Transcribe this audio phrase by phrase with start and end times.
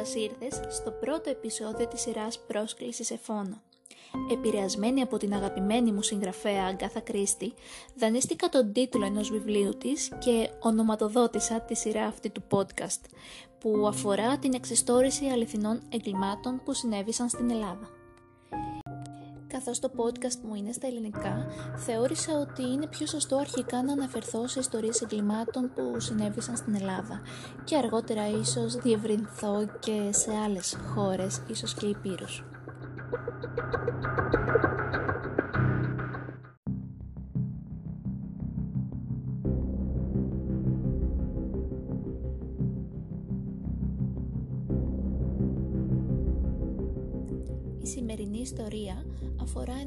[0.00, 3.62] Καλώς ήρθες στο πρώτο επεισόδιο της σειράς «Πρόσκλησης σε φόνο».
[4.32, 7.54] Επηρεασμένη από την αγαπημένη μου συγγραφέα Αγκάθα Κρίστη,
[7.96, 13.00] δανείστηκα τον τίτλο ενός βιβλίου της και ονοματοδότησα τη σειρά αυτή του podcast,
[13.58, 17.99] που αφορά την εξιστόρηση αληθινών εγκλημάτων που συνέβησαν στην Ελλάδα.
[19.64, 24.46] Καθώς το podcast μου είναι στα ελληνικά, θεώρησα ότι είναι πιο σωστό αρχικά να αναφερθώ
[24.48, 27.20] σε ιστορίες εγκλημάτων που συνέβησαν στην Ελλάδα
[27.64, 32.44] και αργότερα ίσως διευρυνθώ και σε άλλες χώρες, ίσως και υπήρους.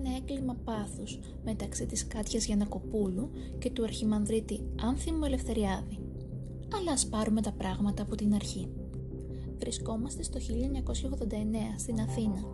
[0.06, 6.00] Ένα έγκλημα πάθους μεταξύ της Κάτιας Γιανακοπούλου και του αρχιμανδρίτη Άνθιμου Ελευθεριάδη.
[6.78, 8.68] Αλλά ας πάρουμε τα πράγματα από την αρχή.
[9.58, 12.46] Βρισκόμαστε στο 1989 στην Αθήνα.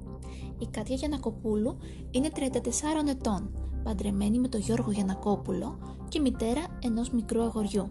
[0.60, 1.78] Η Κάτια Γιανακοπούλου
[2.12, 2.40] είναι 34
[3.10, 3.52] ετών,
[3.84, 5.78] παντρεμένη με τον Γιώργο Γιανακόπουλο
[6.08, 7.90] και μητέρα ενός μικρού αγοριού.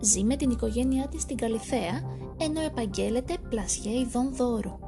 [0.00, 4.81] Ζει με την οικογένειά της στην Καλυθέα, ενώ επαγγέλλεται πλασιέ ειδών δώρου.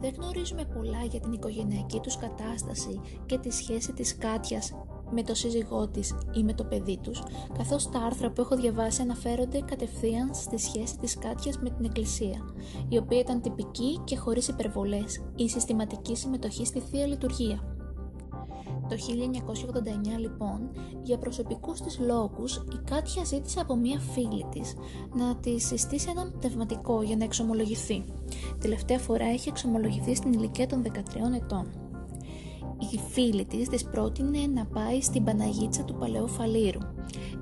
[0.00, 4.72] Δεν γνωρίζουμε πολλά για την οικογενειακή τους κατάσταση και τη σχέση της Κάτιας
[5.10, 7.22] με το σύζυγό της ή με το παιδί τους,
[7.58, 12.54] καθώς τα άρθρα που έχω διαβάσει αναφέρονται κατευθείαν στη σχέση της Κάτιας με την Εκκλησία,
[12.88, 17.69] η οποία ήταν τυπική και χωρίς υπερβολές, η συστηματική συμμετοχή στη Θεία Λειτουργία.
[18.90, 20.70] Το 1989 λοιπόν,
[21.02, 24.74] για προσωπικούς της λόγους, η Κάτια ζήτησε από μία φίλη της
[25.14, 28.04] να τη συστήσει ένα πνευματικό για να εξομολογηθεί.
[28.60, 30.88] Τελευταία φορά έχει εξομολογηθεί στην ηλικία των 13
[31.42, 31.66] ετών.
[32.92, 36.80] Η φίλη της της πρότεινε να πάει στην Παναγίτσα του Παλαιού Φαλήρου.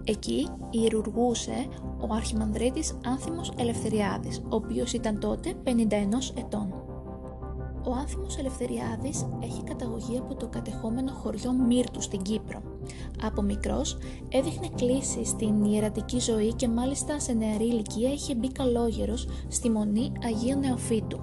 [0.05, 1.67] Εκεί ιερουργούσε
[2.09, 6.78] ο αρχιμανδρίτης Άνθιμος Ελευθεριάδης, ο οποίος ήταν τότε 51 ετών.
[7.89, 12.63] Ο Άνθιμος Ελευθεριάδης έχει καταγωγή από το κατεχόμενο χωριό Μύρτου στην Κύπρο.
[13.23, 19.29] Από μικρός έδειχνε κλίση στην ιερατική ζωή και μάλιστα σε νεαρή ηλικία είχε μπει καλόγερος
[19.49, 21.21] στη Μονή Αγίου Νεοφύτου.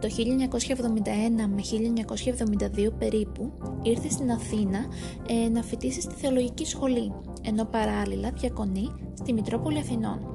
[0.00, 0.14] Το 1971
[1.54, 1.62] με
[2.86, 4.86] 1972 περίπου ήρθε στην Αθήνα
[5.28, 7.12] ε, να φοιτήσει στη θεολογική σχολή,
[7.42, 10.28] ενώ παράλληλα διακονεί στη Μητρόπολη Αθηνών.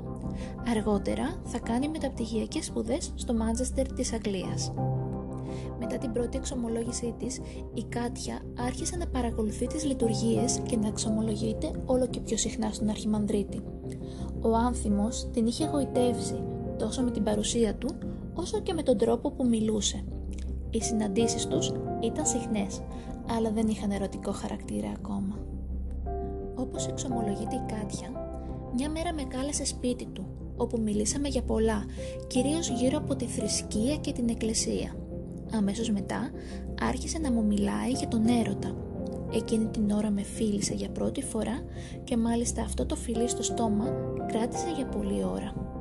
[0.70, 4.72] Αργότερα θα κάνει μεταπτυχιακές σπουδές στο Μάντζεστερ της Αγγλίας.
[5.80, 7.40] Μετά την πρώτη εξομολόγησή της,
[7.74, 12.90] η Κάτια άρχισε να παρακολουθεί τις λειτουργίες και να εξομολογείται όλο και πιο συχνά στον
[12.90, 13.62] Αρχιμανδρίτη.
[14.42, 16.44] Ο άνθιμος την είχε εγωιτεύσει
[16.78, 17.90] τόσο με την παρουσία του,
[18.34, 20.04] όσο και με τον τρόπο που μιλούσε.
[20.70, 22.82] Οι συναντήσεις τους ήταν συχνές,
[23.38, 25.40] αλλά δεν είχαν ερωτικό χαρακτήρα ακόμα.
[26.56, 28.10] Όπως εξομολογείται η Κάτια,
[28.76, 31.86] μια μέρα με κάλεσε σπίτι του, όπου μιλήσαμε για πολλά,
[32.28, 34.96] κυρίως γύρω από τη θρησκεία και την εκκλησία.
[35.54, 36.32] Αμέσως μετά
[36.82, 38.76] άρχισε να μου μιλάει για τον έρωτα.
[39.34, 41.62] Εκείνη την ώρα με φίλησε για πρώτη φορά
[42.04, 43.86] και μάλιστα αυτό το φιλί στο στόμα
[44.28, 45.78] κράτησε για πολλή ώρα.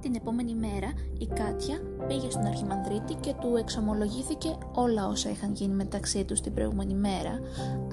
[0.00, 5.74] Την επόμενη μέρα η Κάτια πήγε στον Αρχιμανδρίτη και του εξομολογήθηκε όλα όσα είχαν γίνει
[5.74, 7.40] μεταξύ τους την προηγούμενη μέρα,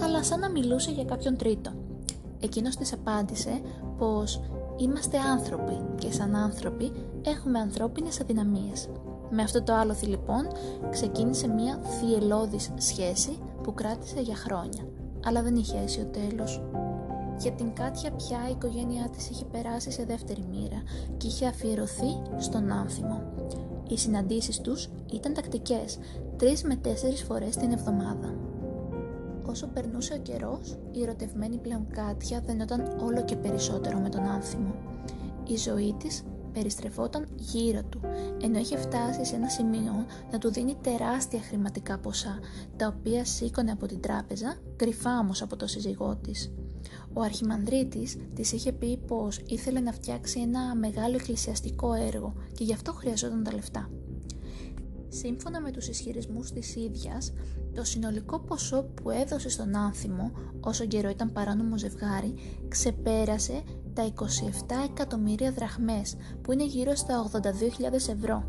[0.02, 1.72] αλλά σαν να μιλούσε για κάποιον τρίτο.
[2.40, 3.62] Εκείνος της απάντησε
[3.98, 4.42] πως
[4.78, 6.92] είμαστε άνθρωποι και σαν άνθρωποι
[7.26, 8.90] έχουμε ανθρώπινες αδυναμίες.
[9.30, 10.48] Με αυτό το άλοθη λοιπόν
[10.90, 14.88] ξεκίνησε μια θυελώδης σχέση που κράτησε για χρόνια,
[15.26, 16.62] αλλά δεν είχε αίσιο τέλος.
[17.40, 20.82] Για την Κάτια πια η οικογένειά της είχε περάσει σε δεύτερη μοίρα
[21.18, 23.22] και είχε αφιερωθεί στον άνθιμο.
[23.90, 26.00] Οι συναντήσεις τους ήταν τακτικές,
[26.38, 28.36] τρεις με τέσσερις φορές την εβδομάδα.
[29.46, 34.74] Όσο περνούσε ο καιρός, η ερωτευμένη πλέον Κάτια δενόταν όλο και περισσότερο με τον άνθιμο.
[35.48, 36.24] Η ζωή της
[36.58, 38.00] περιστρεφόταν γύρω του,
[38.42, 42.40] ενώ είχε φτάσει σε ένα σημείο να του δίνει τεράστια χρηματικά ποσά,
[42.78, 46.52] τα οποία σήκωνε από την τράπεζα, κρυφά όμως από το σύζυγό της.
[47.14, 52.74] Ο Αρχιμανδρίτης της είχε πει πως ήθελε να φτιάξει ένα μεγάλο εκκλησιαστικό έργο και γι'
[52.74, 53.90] αυτό χρειαζόταν τα λεφτά.
[55.10, 57.34] Σύμφωνα με τους ισχυρισμούς της ίδιας,
[57.76, 62.34] το συνολικό ποσό που έδωσε στον άνθιμο όσο καιρό ήταν παράνομο ζευγάρι
[62.68, 63.64] ξεπέρασε
[63.98, 64.24] τα 27
[64.90, 68.44] εκατομμύρια δραχμές που είναι γύρω στα 82.000 ευρώ.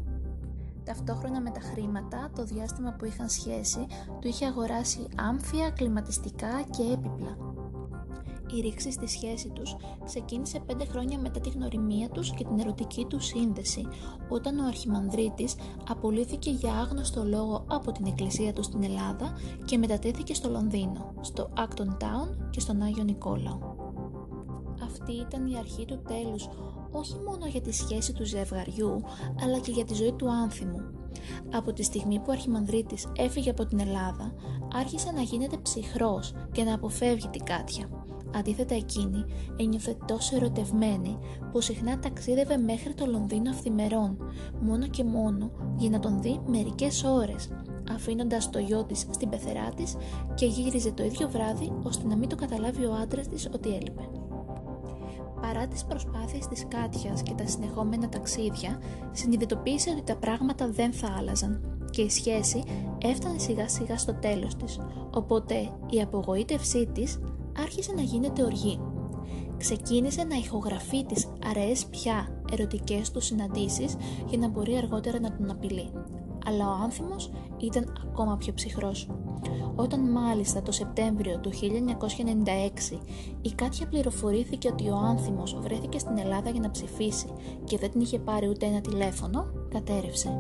[0.85, 3.87] Ταυτόχρονα με τα χρήματα, το διάστημα που είχαν σχέση,
[4.21, 7.37] του είχε αγοράσει άμφια, κλιματιστικά και έπιπλα.
[8.57, 13.05] Η ρήξη στη σχέση τους ξεκίνησε πέντε χρόνια μετά τη γνωριμία τους και την ερωτική
[13.05, 13.87] τους σύνδεση,
[14.29, 15.55] όταν ο Αρχιμανδρίτης
[15.89, 19.33] απολύθηκε για άγνωστο λόγο από την εκκλησία του στην Ελλάδα
[19.65, 23.78] και μετατέθηκε στο Λονδίνο, στο Acton Town και στον Άγιο Νικόλαο.
[25.01, 26.49] Αυτή ήταν η αρχή του τέλους,
[26.91, 29.03] όχι μόνο για τη σχέση του ζευγαριού,
[29.43, 30.81] αλλά και για τη ζωή του άνθιμου.
[31.53, 34.33] Από τη στιγμή που ο Αρχιμανδρίτης έφυγε από την Ελλάδα,
[34.75, 37.89] άρχισε να γίνεται ψυχρός και να αποφεύγει την Κάτια.
[38.35, 39.25] Αντίθετα εκείνη
[39.57, 41.19] ένιωθε τόσο ερωτευμένη
[41.53, 44.19] που συχνά ταξίδευε μέχρι το Λονδίνο αυθημερών,
[44.61, 47.49] μόνο και μόνο για να τον δει μερικές ώρες,
[47.91, 49.97] αφήνοντας το γιο της στην πεθερά της
[50.35, 54.28] και γύριζε το ίδιο βράδυ ώστε να μην το καταλάβει ο άντρας της ότι έλειπε.
[55.41, 58.81] Παρά τις προσπάθειες της Κάτιας και τα συνεχόμενα ταξίδια,
[59.13, 62.63] συνειδητοποίησε ότι τα πράγματα δεν θα άλλαζαν και η σχέση
[62.99, 64.81] έφτανε σιγά σιγά στο τέλος της,
[65.11, 65.55] οπότε
[65.91, 67.19] η απογοήτευσή της
[67.59, 68.81] άρχισε να γίνεται οργή.
[69.57, 73.97] Ξεκίνησε να ηχογραφεί τις αραιές πια ερωτικές του συναντήσεις
[74.27, 75.91] για να μπορεί αργότερα να τον απειλεί.
[76.47, 79.09] Αλλά ο άνθιμος ήταν ακόμα πιο ψυχρός.
[79.75, 81.51] Όταν μάλιστα το Σεπτέμβριο του
[82.93, 82.99] 1996
[83.43, 87.27] η Κάτια πληροφορήθηκε ότι ο άνθιμος βρέθηκε στην Ελλάδα για να ψηφίσει
[87.65, 90.39] και δεν την είχε πάρει ούτε ένα τηλέφωνο, κατέρευσε.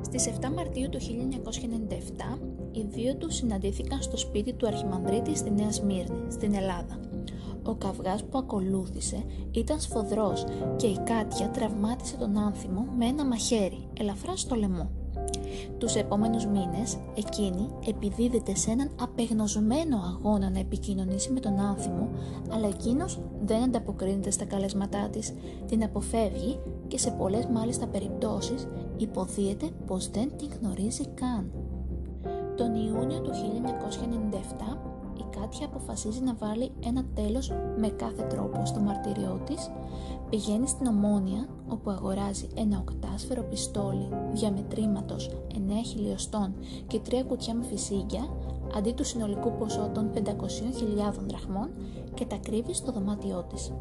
[0.00, 2.38] Στις 7 Μαρτίου του 1997
[2.72, 7.00] οι δύο τους συναντήθηκαν στο σπίτι του Αρχιμανδρίτη στη Νέα Σμύρνη, στην Ελλάδα.
[7.62, 10.44] Ο καυγάς που ακολούθησε ήταν σφοδρός
[10.76, 14.90] και η Κάτια τραυμάτισε τον άνθιμο με ένα μαχαίρι, ελαφρά στο λαιμό.
[15.78, 22.08] Τους επόμενους μήνες, εκείνη επιδίδεται σε έναν απεγνωσμένο αγώνα να επικοινωνήσει με τον άνθιμο,
[22.50, 25.32] αλλά εκείνος δεν ανταποκρίνεται στα καλέσματά της,
[25.66, 26.58] την αποφεύγει
[26.88, 28.66] και σε πολλές μάλιστα περιπτώσεις
[28.96, 31.50] υποδίεται πως δεν την γνωρίζει καν.
[32.56, 34.76] Τον Ιούνιο του 1997
[35.18, 39.70] η Κάτια αποφασίζει να βάλει ένα τέλος με κάθε τρόπο στο μαρτύριό της,
[40.34, 46.54] πηγαίνει στην Ομόνια όπου αγοράζει ένα οκτάσφαιρο πιστόλι διαμετρήματος 9 χιλιοστών
[46.86, 48.28] και τρία κουτιά με φυσίγγια
[48.76, 50.20] αντί του συνολικού ποσό των 500.000
[51.26, 51.70] δραχμών
[52.14, 53.72] και τα κρύβει στο δωμάτιό της.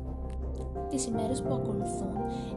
[0.89, 2.13] Τις ημέρες που ακολουθούν,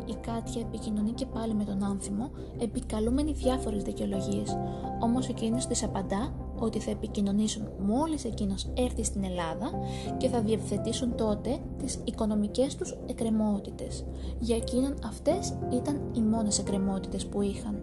[0.07, 4.57] η Κάτια επικοινωνεί και πάλι με τον άνθιμο, επικαλούμενη διάφορες δικαιολογίες,
[5.01, 9.71] όμως εκείνος της απαντά ότι θα επικοινωνήσουν μόλις εκείνος έρθει στην Ελλάδα
[10.17, 14.05] και θα διευθετήσουν τότε τις οικονομικές τους εκκρεμότητες.
[14.39, 17.83] Για εκείνον αυτές ήταν οι μόνες εκκρεμότητες που είχαν.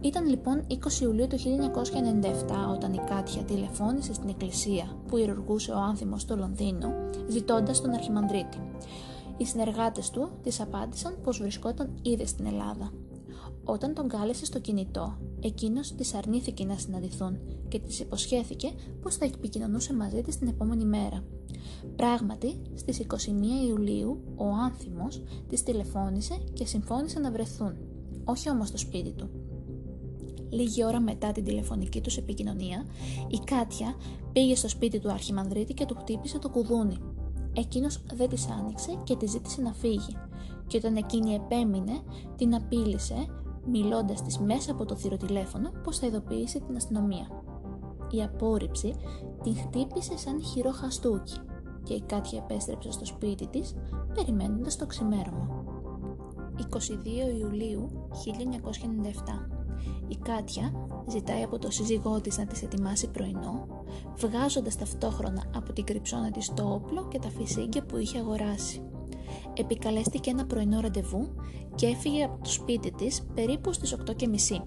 [0.00, 1.42] Ήταν λοιπόν 20 Ιουλίου του 1997
[2.74, 6.92] όταν η Κάτια τηλεφώνησε στην εκκλησία που ιερουργούσε ο άνθιμος στο Λονδίνο
[7.28, 8.58] ζητώντας τον Αρχιμανδρίτη.
[9.36, 12.92] Οι συνεργάτες του της απάντησαν πως βρισκόταν ήδη στην Ελλάδα.
[13.64, 18.70] Όταν τον κάλεσε στο κινητό, εκείνος της αρνήθηκε να συναντηθούν και της υποσχέθηκε
[19.02, 21.24] πως θα επικοινωνούσε μαζί της την επόμενη μέρα.
[21.96, 27.76] Πράγματι, στις 21 Ιουλίου ο άνθιμος της τηλεφώνησε και συμφώνησε να βρεθούν,
[28.24, 29.30] όχι όμως στο σπίτι του.
[30.50, 32.86] Λίγη ώρα μετά την τηλεφωνική τους επικοινωνία,
[33.28, 33.94] η Κάτια
[34.32, 36.96] πήγε στο σπίτι του Αρχιμανδρίτη και του χτύπησε το κουδούνι.
[37.52, 40.16] Εκείνος δεν της άνοιξε και τη ζήτησε να φύγει
[40.66, 42.00] και όταν εκείνη επέμεινε
[42.36, 43.26] την απείλησε
[43.66, 47.42] μιλώντας της μέσα από το θηροτηλέφωνο πως θα ειδοποιήσει την αστυνομία.
[48.10, 48.94] Η απόρριψη
[49.42, 51.38] την χτύπησε σαν χειρό χαστούκι
[51.82, 53.74] και η Κάτια επέστρεψε στο σπίτι της
[54.14, 55.64] περιμένοντας το ξημέρωμα.
[56.56, 57.88] 22 Ιουλίου
[59.48, 59.62] 1997
[60.08, 60.72] η Κάτια
[61.08, 63.66] ζητάει από το σύζυγό της να της ετοιμάσει πρωινό,
[64.16, 68.82] βγάζοντας ταυτόχρονα από την κρυψώνα της το όπλο και τα φυσίγγια που είχε αγοράσει.
[69.54, 71.34] Επικαλέστηκε ένα πρωινό ραντεβού
[71.74, 74.62] και έφυγε από το σπίτι της περίπου στις 8.30.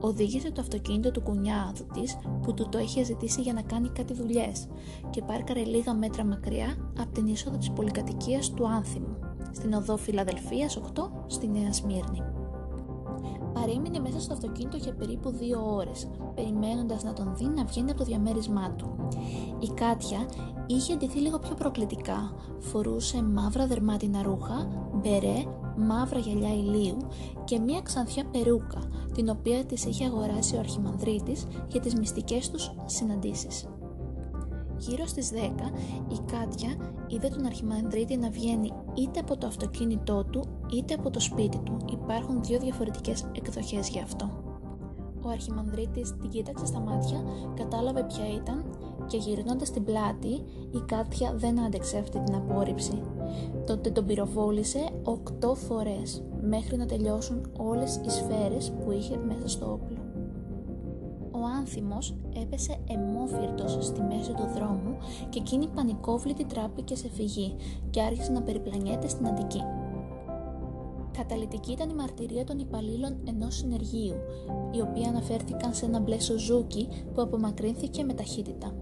[0.00, 4.14] Οδήγησε το αυτοκίνητο του κουνιάδου της που του το είχε ζητήσει για να κάνει κάτι
[4.14, 4.68] δουλειές
[5.10, 9.16] και πάρκαρε λίγα μέτρα μακριά από την είσοδο της πολυκατοικίας του Άνθιμου,
[9.52, 12.22] στην οδό Φιλαδελφίας 8 στη Νέα Σμύρνη.
[13.52, 17.98] Παρέμεινε μέσα στο αυτοκίνητο για περίπου δύο ώρες, περιμένοντας να τον δει να βγαίνει από
[17.98, 19.08] το διαμέρισμά του.
[19.60, 20.18] Η Κάτια
[20.66, 22.34] είχε ντυθεί λίγο πιο προκλητικά.
[22.58, 25.44] Φορούσε μαύρα δερμάτινα ρούχα, μπερέ,
[25.76, 26.96] μαύρα γυαλιά ηλίου
[27.44, 28.78] και μία ξανθιά περούκα,
[29.14, 33.66] την οποία της είχε αγοράσει ο Αρχιμανδρίτης για τις μυστικές τους συναντήσεις.
[34.78, 35.36] Γύρω στις 10
[36.08, 36.76] η Κάτια
[37.06, 41.76] είδε τον Αρχιμανδρίτη να βγαίνει είτε από το αυτοκίνητό του είτε από το σπίτι του.
[41.92, 44.30] Υπάρχουν δύο διαφορετικές εκδοχές γι' αυτό.
[45.24, 47.22] Ο Αρχιμανδρίτης την κοίταξε στα μάτια,
[47.54, 48.64] κατάλαβε ποια ήταν
[49.06, 50.32] και γυρνώντας την πλάτη
[50.70, 53.02] η Κάτια δεν άντεξε αυτή την απόρριψη.
[53.66, 59.72] Τότε τον πυροβόλησε οκτώ φορές μέχρι να τελειώσουν όλες οι σφαίρες που είχε μέσα στο
[59.72, 60.02] όπλο
[61.42, 64.96] ο άνθιμος έπεσε αιμόφυρτος στη μέση του δρόμου
[65.28, 67.56] και εκείνη πανικόβλητη τράπηκε σε φυγή
[67.90, 69.62] και άρχισε να περιπλανιέται στην Αντική.
[71.18, 74.14] Καταλητική ήταν η μαρτυρία των υπαλλήλων ενός συνεργείου,
[74.70, 78.74] οι οποίοι αναφέρθηκαν σε ένα μπλε σουζούκι που απομακρύνθηκε με ταχύτητα.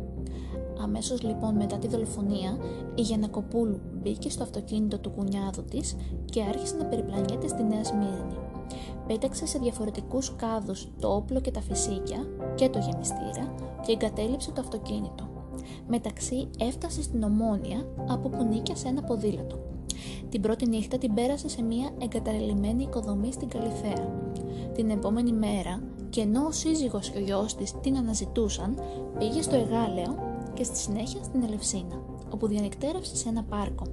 [0.82, 2.56] Αμέσως λοιπόν μετά τη δολοφονία,
[2.94, 8.38] η Γιανακοπούλου μπήκε στο αυτοκίνητο του κουνιάδου της και άρχισε να περιπλανιέται στη Νέα Σμύρνη.
[9.06, 13.54] Πέταξε σε διαφορετικούς κάδους το όπλο και τα φυσίκια και το γεμιστήρα
[13.86, 15.28] και εγκατέλειψε το αυτοκίνητο.
[15.88, 19.58] Μεταξύ έφτασε στην Ομόνια από που νίκιασε ένα ποδήλατο.
[20.28, 24.32] Την πρώτη νύχτα την πέρασε σε μια εγκαταλελειμμένη οικοδομή στην Καλυθέα.
[24.74, 28.78] Την επόμενη μέρα, και ενώ ο σύζυγος και ο γιος της την αναζητούσαν,
[29.18, 30.29] πήγε στο Εγάλεο
[30.60, 33.84] και στη συνέχεια στην Ελευσίνα, όπου διανυκτέρευσε σε ένα πάρκο.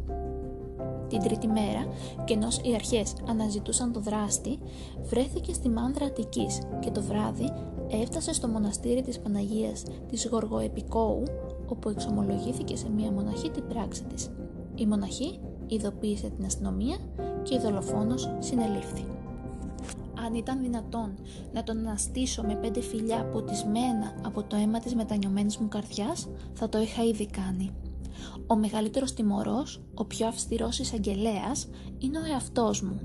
[1.08, 1.88] Την τρίτη μέρα,
[2.26, 4.60] και ενώ οι αρχές αναζητούσαν το δράστη,
[5.04, 7.52] βρέθηκε στη Μάνδρα Αττικής και το βράδυ
[7.90, 11.24] έφτασε στο μοναστήρι της Παναγίας της Γοργοεπικόου,
[11.68, 14.30] όπου εξομολογήθηκε σε μία μοναχή την πράξη της.
[14.76, 16.98] Η μοναχή ειδοποίησε την αστυνομία
[17.44, 19.17] και η δολοφόνος συνελήφθη.
[20.28, 21.18] Αν ήταν δυνατόν
[21.54, 26.70] να τον αναστήσω με πέντε φιλιά ποτισμένα από το αίμα της μετανιωμένης μου καρδιάς, θα
[26.70, 27.72] το είχα ήδη κάνει.
[28.48, 31.68] Ο μεγαλύτερος τιμωρός, ο πιο αυστηρός εισαγγελέας,
[31.98, 33.02] είναι ο εαυτός μου.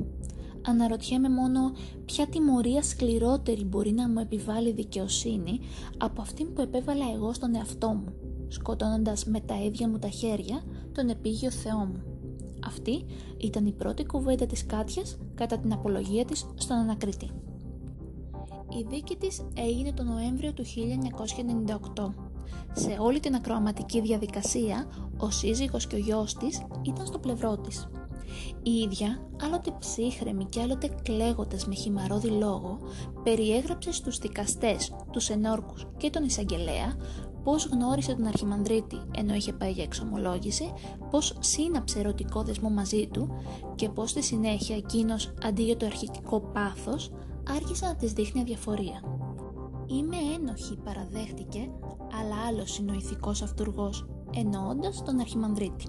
[0.66, 1.72] Αναρωτιέμαι μόνο
[2.04, 5.60] ποια τιμωρία σκληρότερη μπορεί να μου επιβάλλει δικαιοσύνη
[5.96, 8.12] από αυτήν που επέβαλα εγώ στον εαυτό μου,
[8.48, 10.62] σκοτώνοντας με τα ίδια μου τα χέρια
[10.92, 12.11] τον επίγειο Θεό μου.
[12.66, 13.04] Αυτή
[13.36, 17.30] ήταν η πρώτη κουβέντα της Κάτιας κατά την απολογία της στον ανακριτή.
[18.68, 20.64] Η δίκη της έγινε τον Νοέμβριο του
[21.94, 22.14] 1998.
[22.72, 27.88] Σε όλη την ακροαματική διαδικασία, ο σύζυγος και ο γιος της ήταν στο πλευρό της.
[28.62, 32.78] Η ίδια, άλλοτε ψύχρεμη και άλλοτε κλαίγοντας με χυμαρόδι λόγο,
[33.22, 36.96] περιέγραψε στους δικαστές, τους ενόρκους και τον εισαγγελέα
[37.44, 40.72] πώς γνώρισε τον Αρχιμανδρίτη ενώ είχε πάει για εξομολόγηση,
[41.10, 43.34] πώς σύναψε ερωτικό δεσμό μαζί του
[43.74, 47.10] και πώς στη συνέχεια εκείνος αντί για το αρχικό πάθος
[47.48, 49.02] άρχισε να της δείχνει αδιαφορία.
[49.86, 51.70] «Είμαι ένοχη», παραδέχτηκε,
[52.20, 55.86] αλλά άλλος είναι ο ηθικός αυτούργος, εννοώντας τον Αρχιμανδρίτη.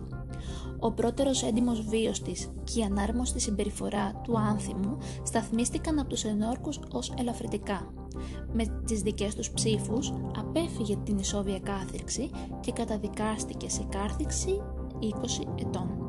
[0.79, 6.79] Ο πρώτερος έντιμος βίος της και η ανάρμοστη συμπεριφορά του άνθιμου σταθμίστηκαν από τους ενόρκους
[6.91, 7.93] ως ελαφρυτικά.
[8.53, 12.29] Με τις δικές τους ψήφους απέφυγε την ισόβια κάθριξη
[12.59, 14.61] και καταδικάστηκε σε κάθριξη
[14.99, 16.03] 20 ετών.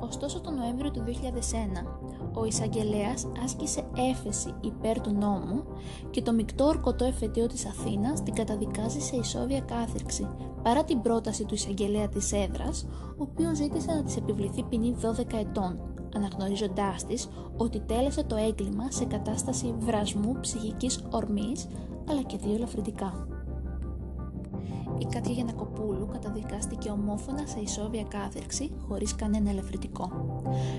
[0.00, 2.02] Ωστόσο τον Νοέμβριο του 2001
[2.34, 5.64] ο εισαγγελέας άσκησε έφεση υπέρ του νόμου
[6.10, 10.28] και το μεικτό ορκωτό εφετείο της Αθήνας την καταδικάζει σε ισόβια κάθριξη
[10.62, 12.86] παρά την πρόταση του εισαγγελέα της έδρας
[13.18, 15.80] ο οποίος ζήτησε να της επιβληθεί ποινή 12 ετών
[16.14, 21.66] αναγνωρίζοντάς της ότι τέλεσε το έγκλημα σε κατάσταση βρασμού ψυχικής ορμής
[22.08, 23.26] αλλά και δύο ελαφρυντικά
[25.02, 30.10] η Κάτια Γιανακοπούλου καταδικάστηκε ομόφωνα σε ισόβια κάθερξη χωρίς κανένα ελευθερικό.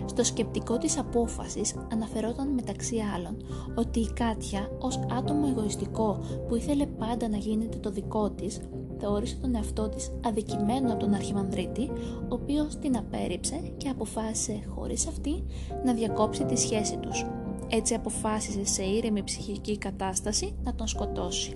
[0.05, 3.37] Στο σκεπτικό της απόφασης αναφερόταν μεταξύ άλλων
[3.75, 8.59] ότι η Κάτια ως άτομο εγωιστικό που ήθελε πάντα να γίνεται το δικό της
[8.99, 11.91] θεώρησε τον εαυτό της αδικημένο από τον Αρχιμανδρίτη,
[12.29, 15.43] ο οποίος την απέρριψε και αποφάσισε χωρίς αυτή
[15.85, 17.25] να διακόψει τη σχέση τους.
[17.69, 21.55] Έτσι αποφάσισε σε ήρεμη ψυχική κατάσταση να τον σκοτώσει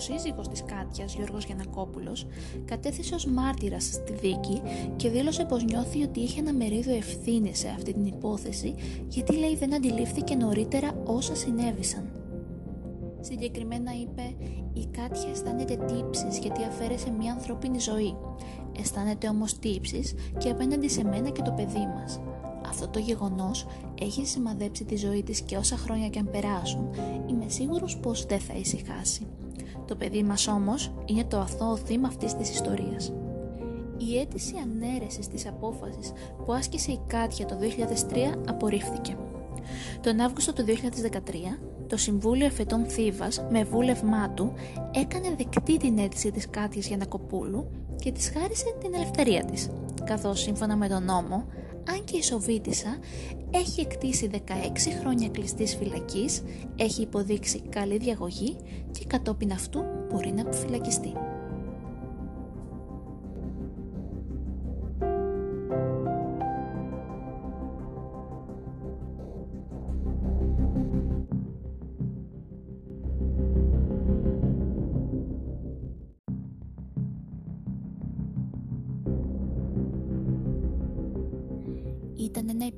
[0.00, 2.26] σύζυγος της Κάτιας, Γιώργος Γιανακόπουλος,
[2.64, 4.62] κατέθεσε ως μάρτυρας στη δίκη
[4.96, 8.74] και δήλωσε πως νιώθει ότι είχε ένα μερίδιο ευθύνη σε αυτή την υπόθεση
[9.08, 12.09] γιατί λέει δεν αντιλήφθηκε νωρίτερα όσα συνέβησαν.
[13.20, 14.34] Συγκεκριμένα είπε
[14.72, 18.16] «Η Κάτια αισθάνεται τύψεις γιατί αφαίρεσε μια ανθρώπινη ζωή.
[18.80, 22.20] Αισθάνεται όμως τύψεις και απέναντι σε μένα και το παιδί μας.
[22.68, 23.66] Αυτό το γεγονός
[24.00, 26.90] έχει σημαδέψει τη ζωή της και όσα χρόνια και αν περάσουν,
[27.26, 29.26] είμαι σίγουρος πως δεν θα ησυχάσει.
[29.86, 33.12] Το παιδί μας όμως είναι το αθώο θύμα αυτής της ιστορίας.
[33.96, 36.12] Η αίτηση ανέρεσης της απόφασης
[36.44, 39.16] που άσκησε η Κάτια το 2003 απορρίφθηκε.
[40.00, 41.58] Τον Αύγουστο του 2013,
[41.90, 44.52] το Συμβούλιο Εφετών Θήβας με βούλευμά του
[44.94, 49.70] έκανε δεκτή την αίτηση της Κάτιας Γιανακοπούλου και της χάρισε την ελευθερία της,
[50.04, 51.46] καθώς σύμφωνα με τον νόμο
[51.90, 52.98] αν και η Σοβίτισσα
[53.50, 54.38] έχει εκτίσει 16
[55.00, 56.42] χρόνια κλειστής φυλακής,
[56.76, 58.56] έχει υποδείξει καλή διαγωγή
[58.90, 61.12] και κατόπιν αυτού μπορεί να αποφυλακιστεί.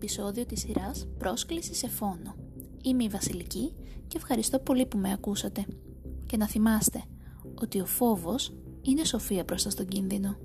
[0.03, 2.35] Επεισόδιο της σειράς «Πρόσκληση σε φόνο».
[2.83, 3.73] Είμαι η Βασιλική
[4.07, 5.67] και ευχαριστώ πολύ που με ακούσατε.
[6.27, 7.03] Και να θυμάστε
[7.55, 10.37] ότι ο φόβος είναι σοφία μπροστά στον κίνδυνο.